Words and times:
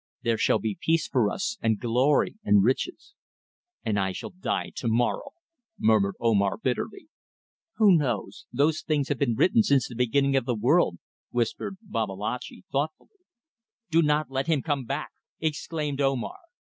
There 0.23 0.39
shall 0.39 0.57
be 0.57 0.79
peace 0.81 1.07
for 1.07 1.29
us, 1.29 1.59
and 1.61 1.77
glory 1.79 2.35
and 2.43 2.63
riches." 2.63 3.13
"And 3.85 3.99
I 3.99 4.13
shall 4.13 4.31
die 4.31 4.71
to 4.77 4.87
morrow," 4.87 5.29
murmured 5.77 6.15
Omar, 6.19 6.57
bitterly. 6.57 7.09
"Who 7.75 7.95
knows? 7.97 8.47
Those 8.51 8.81
things 8.81 9.09
have 9.09 9.19
been 9.19 9.35
written 9.35 9.61
since 9.61 9.87
the 9.87 9.93
beginning 9.93 10.35
of 10.35 10.45
the 10.45 10.55
world," 10.55 10.97
whispered 11.29 11.77
Babalatchi, 11.83 12.63
thoughtfully. 12.71 13.19
"Do 13.91 14.01
not 14.01 14.31
let 14.31 14.47
him 14.47 14.63
come 14.63 14.85
back," 14.85 15.11
exclaimed 15.39 16.01
Omar. 16.01 16.39